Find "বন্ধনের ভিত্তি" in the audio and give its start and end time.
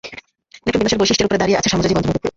1.95-2.29